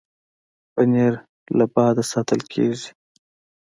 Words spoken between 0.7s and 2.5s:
پنېر له باده ساتل